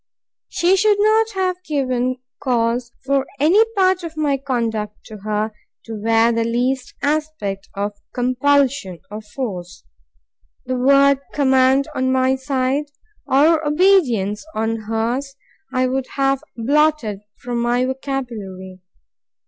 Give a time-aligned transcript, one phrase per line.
[0.49, 5.51] She should not have given cause for any part of my conduct to her
[5.85, 9.83] to wear the least aspect of compulsion or force.
[10.65, 12.85] The word command, on my side,
[13.27, 15.35] or obedience on hers,
[15.71, 18.79] I would have blotted from my vocabulary.